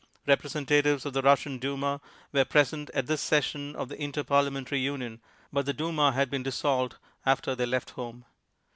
Representatives 0.25 1.05
of 1.05 1.13
the 1.13 1.21
Russian 1.21 1.59
Duma 1.59 2.01
were 2.31 2.43
present 2.43 2.89
at 2.95 3.05
this 3.05 3.21
session 3.21 3.75
of 3.75 3.87
the 3.87 4.01
Inter 4.01 4.23
parliamentary 4.23 4.79
Union, 4.79 5.21
but 5.53 5.67
the 5.67 5.73
Duma 5.73 6.11
had 6.11 6.27
been 6.31 6.41
dissolved 6.41 6.95
after 7.23 7.53
they 7.53 7.67
left 7.67 7.91
home. 7.91 8.25